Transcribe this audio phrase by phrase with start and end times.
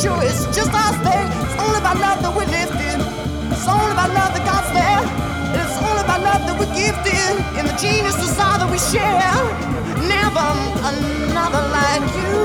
[0.00, 1.26] Sure, It's just our thing.
[1.42, 3.02] It's only by love that we're lifted.
[3.50, 5.02] It's only by love that God's there.
[5.50, 7.34] And it's only by love that we're gifted.
[7.58, 9.42] And the genius desire that we share.
[10.06, 10.46] Never
[10.86, 12.38] another like you.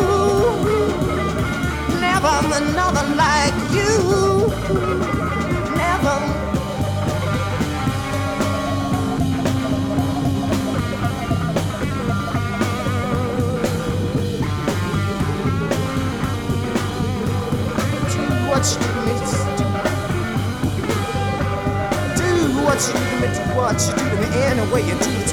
[2.01, 5.02] Never another like you.
[23.63, 24.81] what you do to me anyway.
[24.83, 25.32] You do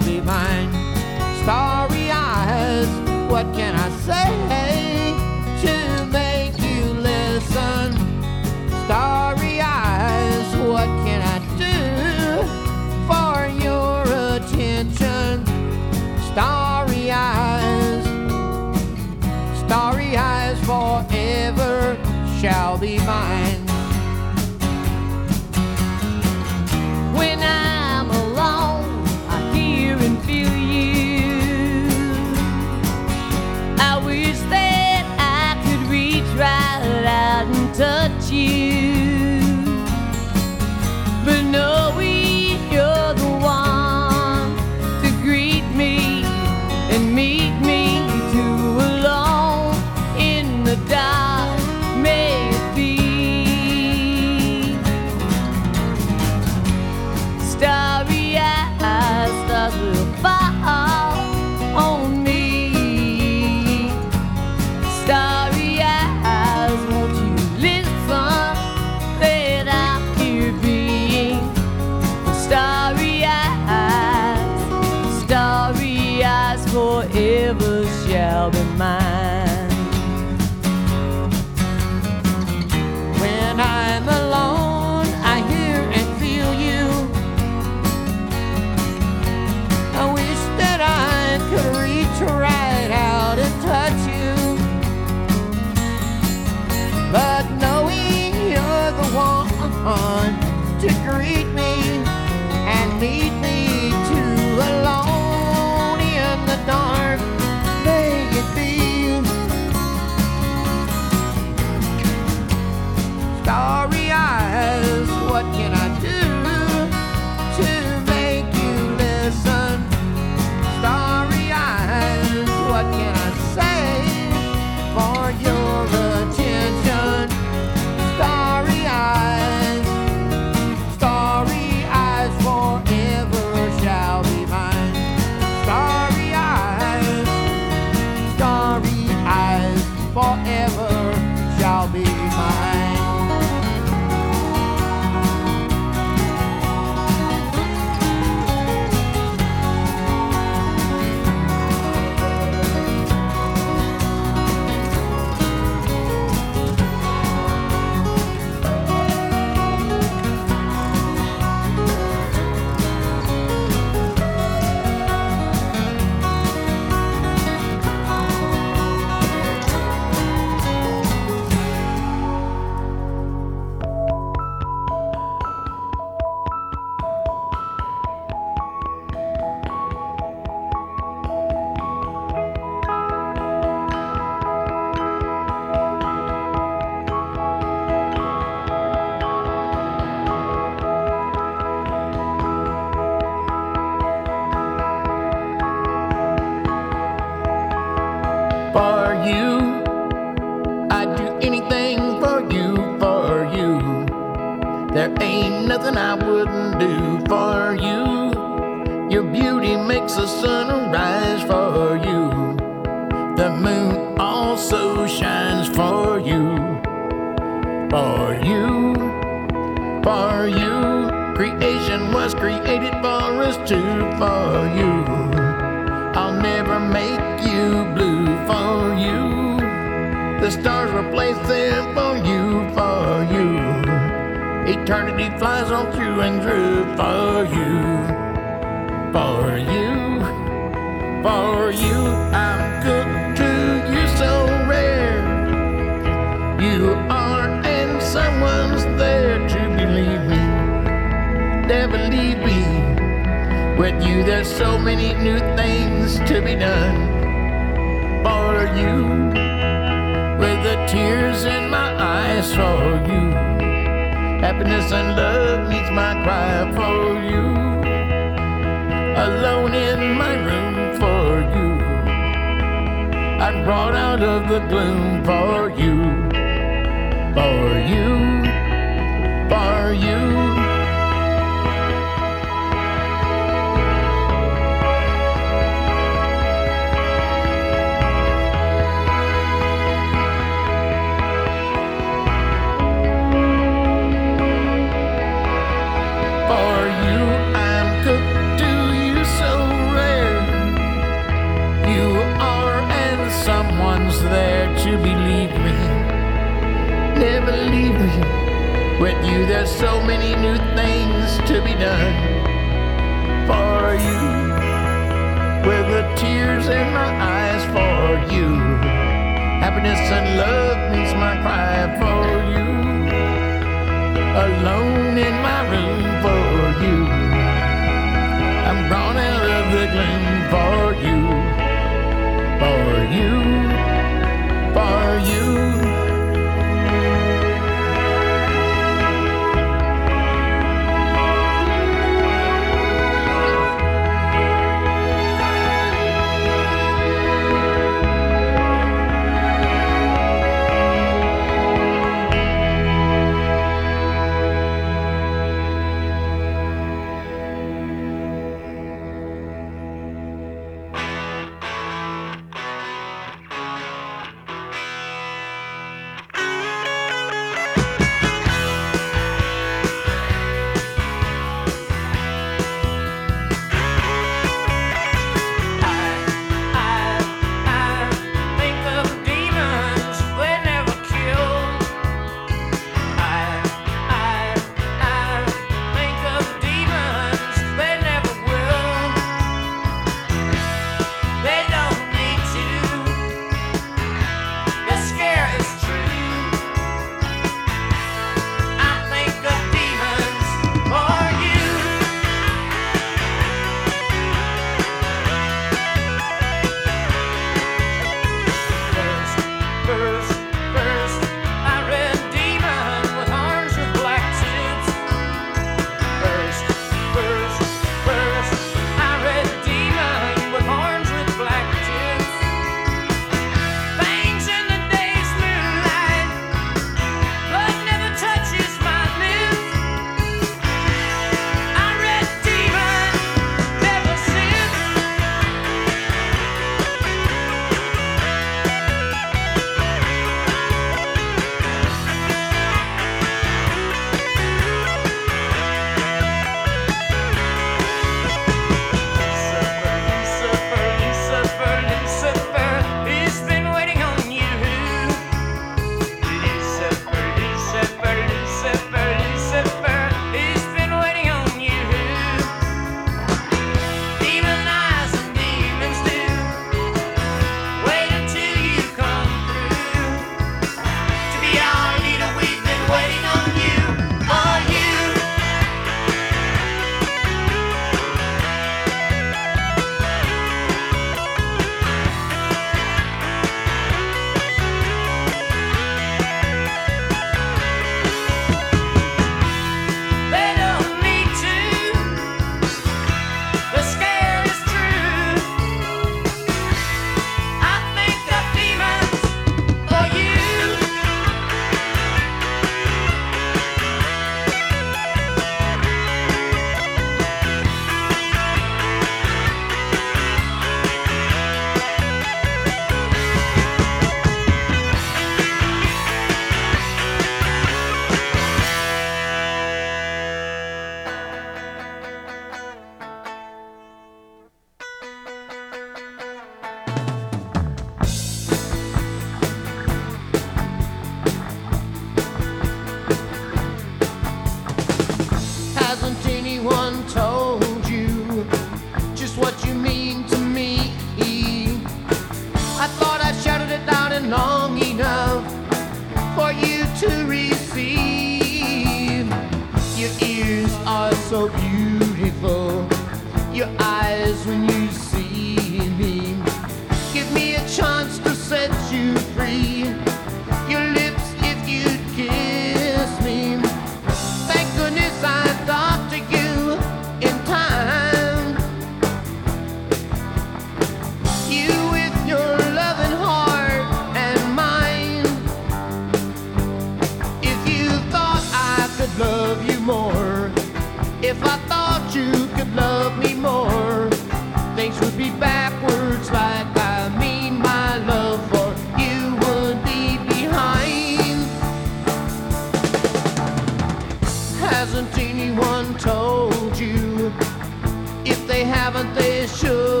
[599.21, 600.00] deixou.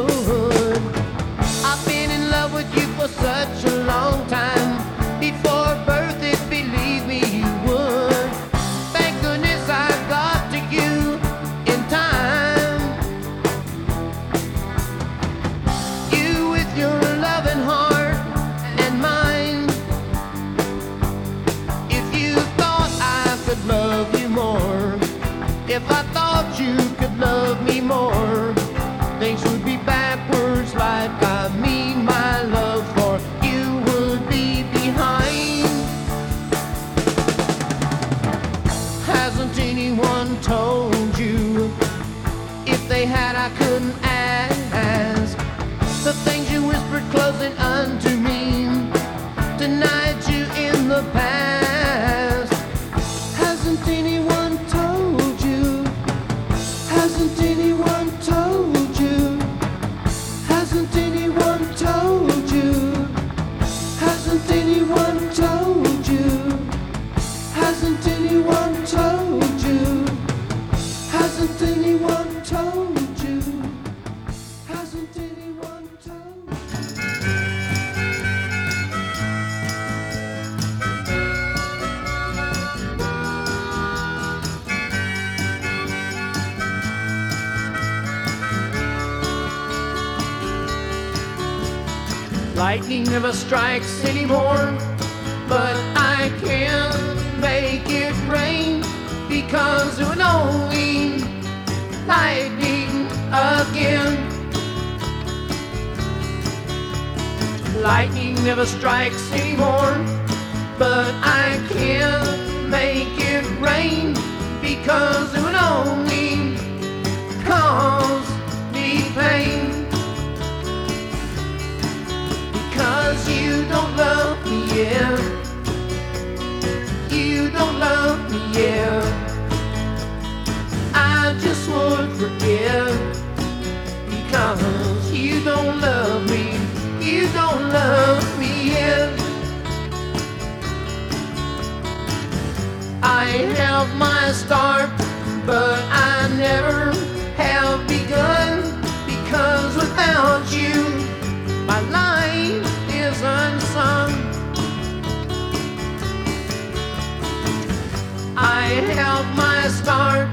[158.93, 160.29] Help my spark,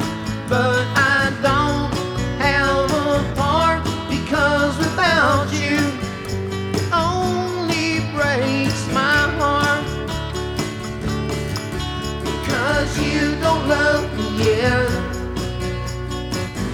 [0.49, 1.93] but I don't
[2.41, 5.79] have a part because without you,
[6.75, 9.85] it only breaks my heart.
[12.25, 14.89] Because you don't love me, yeah.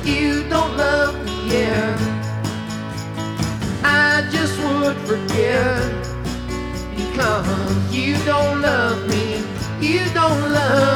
[0.04, 1.96] You don't love me, yeah.
[3.84, 5.92] I just would forget
[6.96, 9.44] because you don't love me,
[9.80, 10.93] you don't love.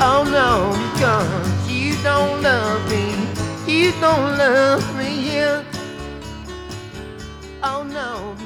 [0.00, 3.14] Oh no, because you don't love me.
[3.66, 5.64] You don't love me yet.
[7.62, 8.36] Oh no.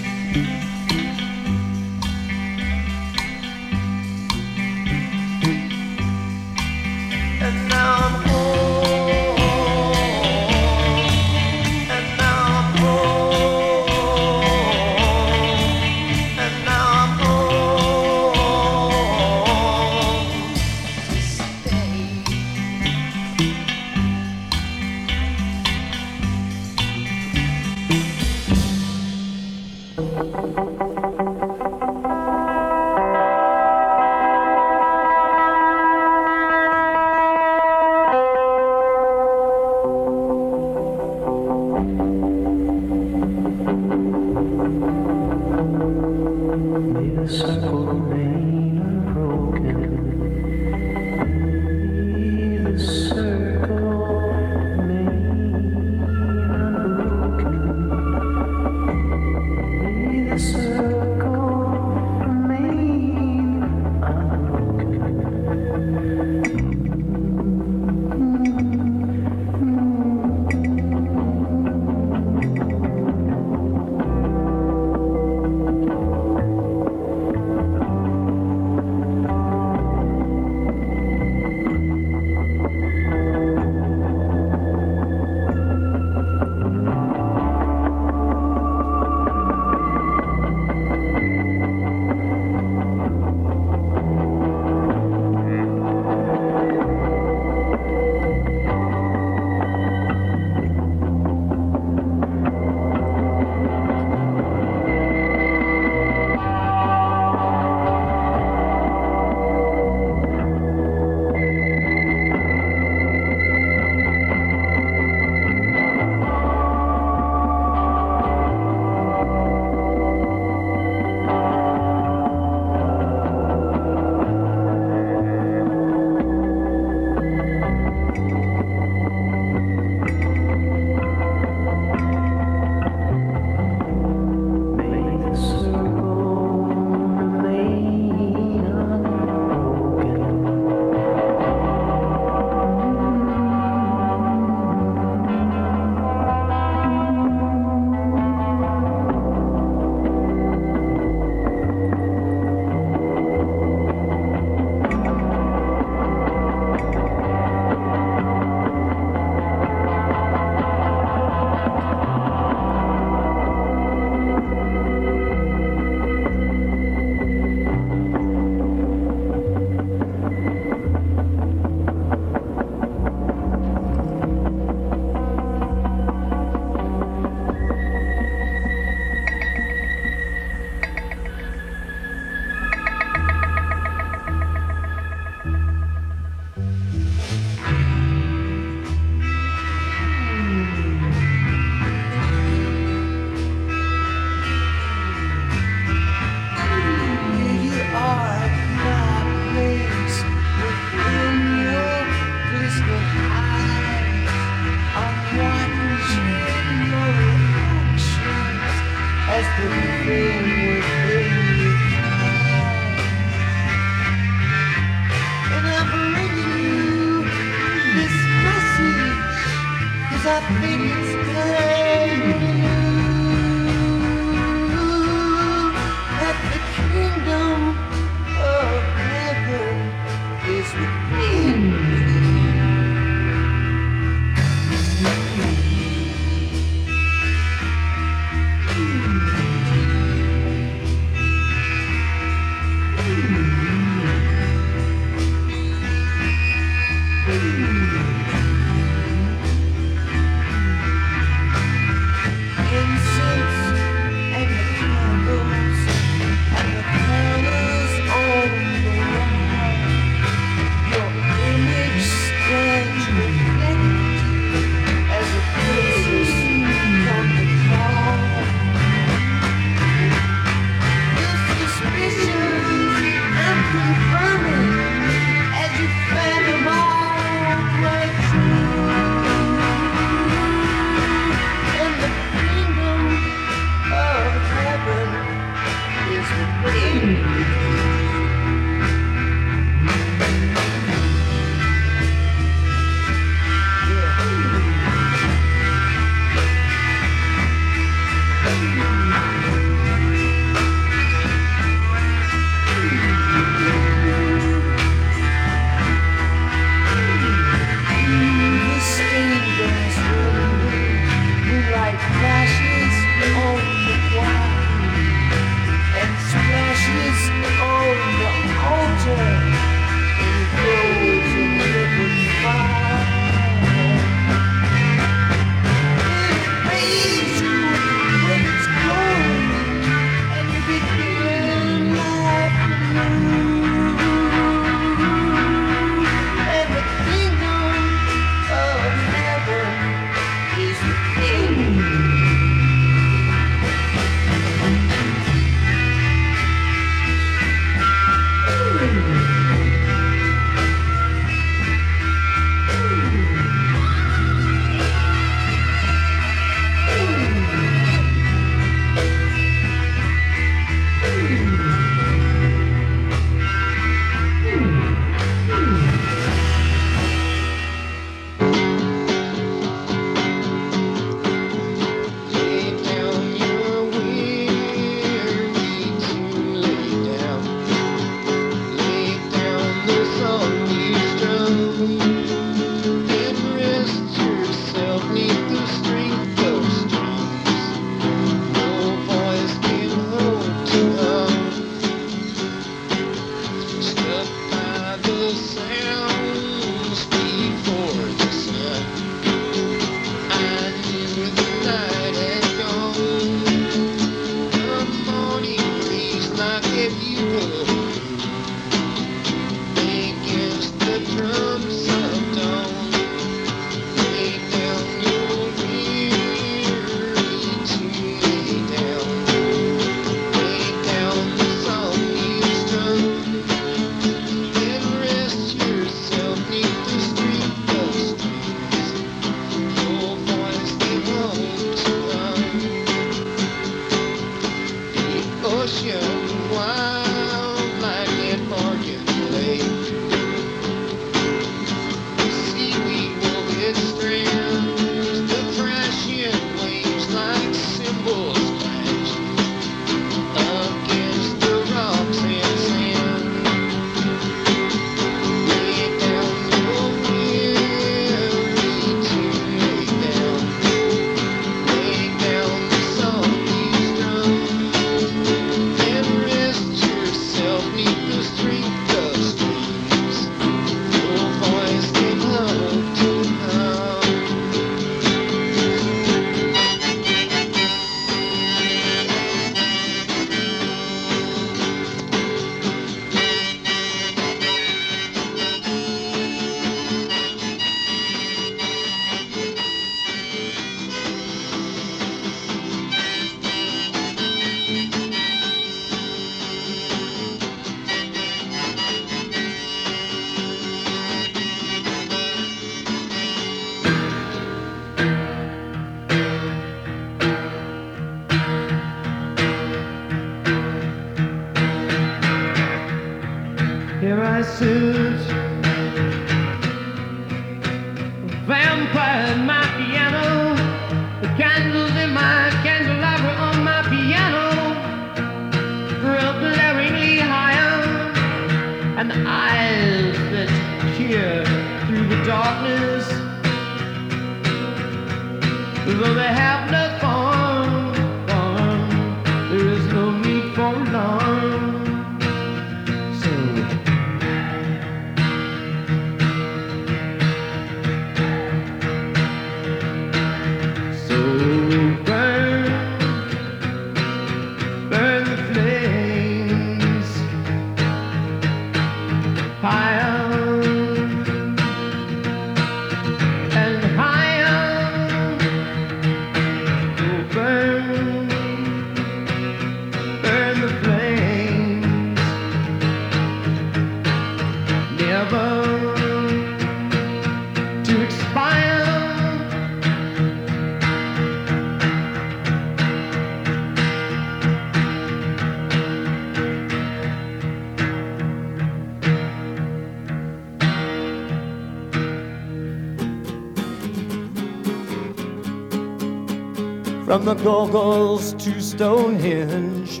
[597.04, 600.00] From the Gorgons to Stonehenge,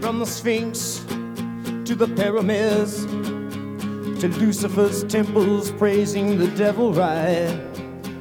[0.00, 1.04] from the Sphinx
[1.84, 3.07] to the pyramids,
[4.20, 7.56] to Lucifer's temples praising the devil right,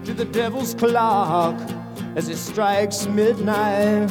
[0.06, 1.60] to the devil's clock
[2.16, 4.08] as it strikes midnight.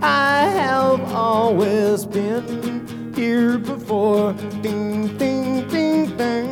[0.00, 4.32] I have always been here before.
[4.62, 6.48] Ding, ding, ding, ding.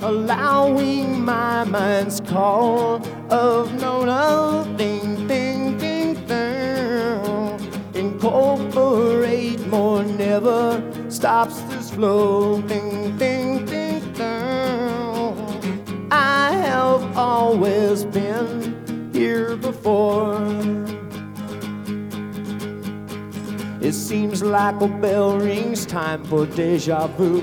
[0.00, 5.26] Allowing my mind's call of no nothing.
[5.26, 7.94] Ding, ding, ding.
[7.94, 11.60] Incorporate more, never stops
[11.96, 12.60] flow.
[12.60, 14.02] Ding, ding, ding.
[16.10, 20.36] I have always been here before.
[23.80, 27.40] It seems like a bell rings time for deja vu.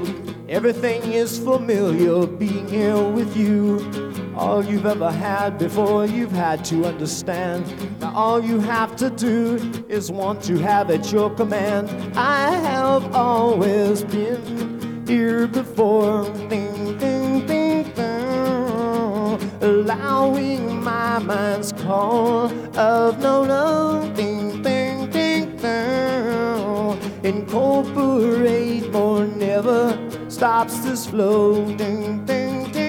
[0.47, 4.02] Everything is familiar being here with you.
[4.35, 7.63] All you've ever had before you've had to understand.
[7.99, 11.89] Now all you have to do is want to have at your command.
[12.17, 16.23] I have always been here before.
[16.49, 19.39] Ding, ding, ding, ding.
[19.61, 26.99] Allowing my mind's call of no, no, ding, ding, ding, ding.
[27.23, 29.97] Incorporate more, never
[30.27, 31.65] stops this flow.
[31.77, 32.82] Ding, ding, ding.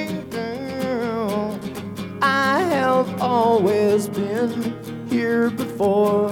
[2.36, 6.30] I have always been here before.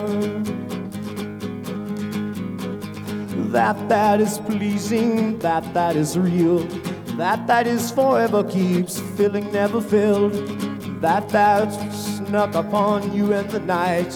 [3.53, 6.61] that that is pleasing, that that is real,
[7.19, 10.33] that that is forever keeps filling, never filled,
[11.03, 14.11] that that snuck upon you in the night,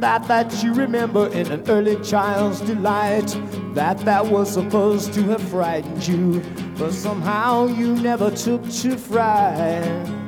[0.00, 3.28] that that you remember in an early child's delight,
[3.74, 6.42] that that was supposed to have frightened you,
[6.78, 10.23] but somehow you never took to fright.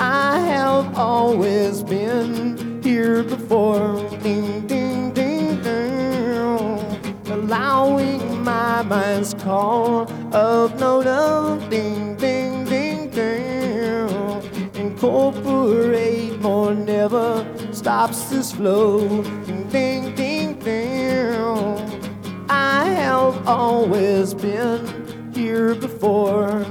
[0.00, 3.98] I have always been here before.
[4.22, 6.78] Ding, ding, ding, ding.
[7.26, 11.68] Allowing my mind's call of no love.
[11.68, 14.70] Ding, ding, ding, ding.
[14.74, 19.22] Incorporate more never stops this flow.
[19.46, 22.46] Ding, ding, ding, ding.
[22.48, 26.64] I have always been here before.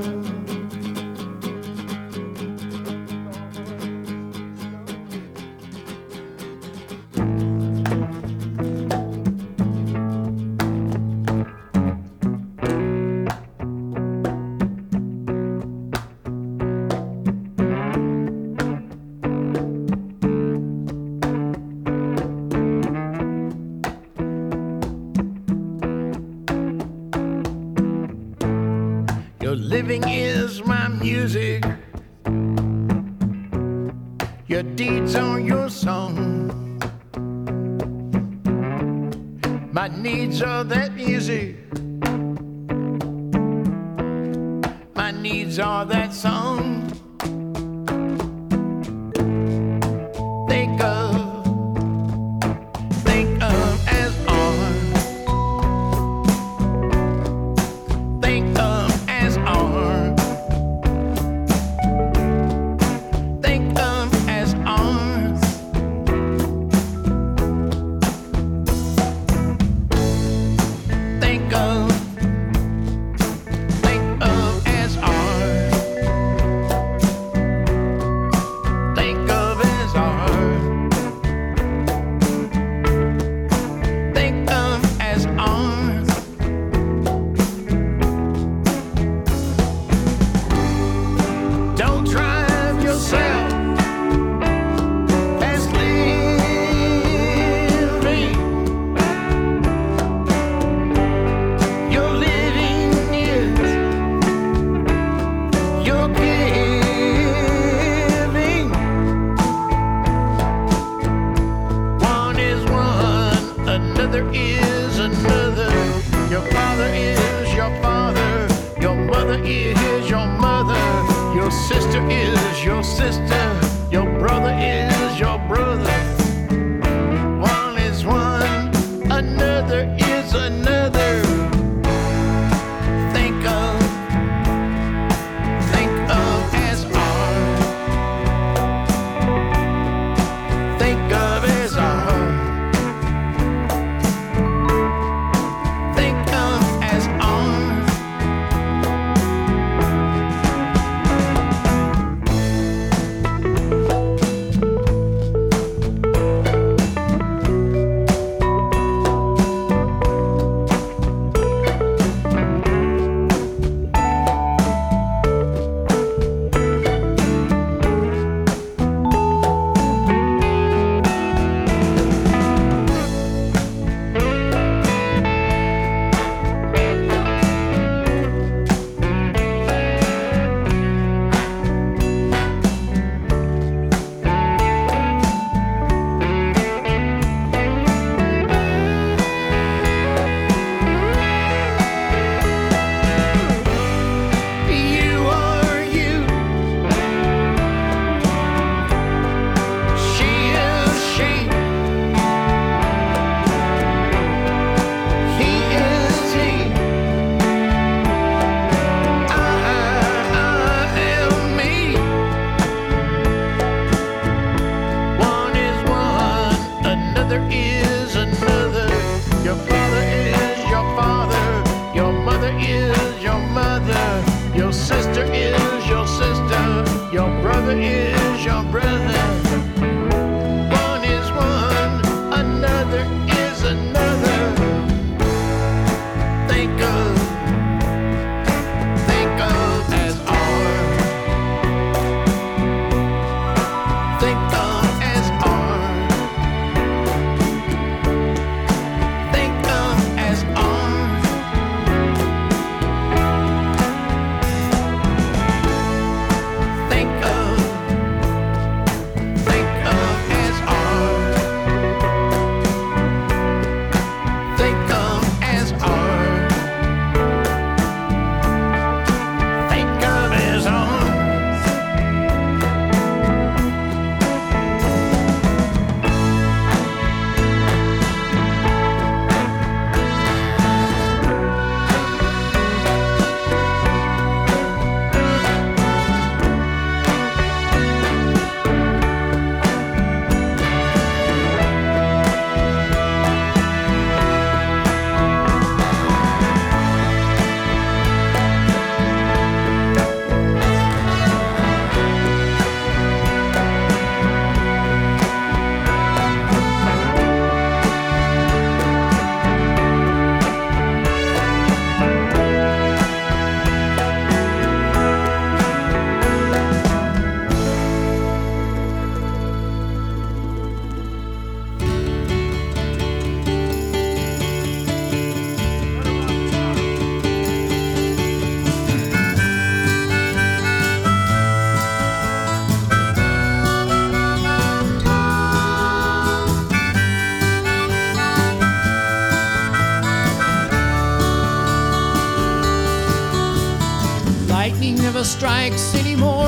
[345.38, 346.47] Strikes anymore,